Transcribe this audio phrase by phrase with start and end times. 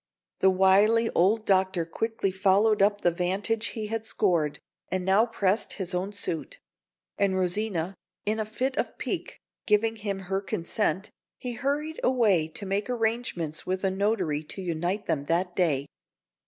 [0.39, 4.59] The wily old Doctor quickly followed up the vantage he had scored,
[4.91, 6.59] and now pressed his own suit;
[7.19, 7.93] and Rosina,
[8.25, 13.67] in a fit of pique, giving him her consent, he hurried away to make arrangements
[13.67, 15.85] with a notary to unite them that day.